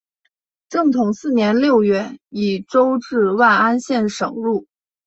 [0.67, 4.65] 正统四年六月以州治万安县省入。